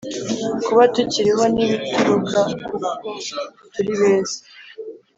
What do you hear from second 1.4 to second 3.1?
ntibituruka kuko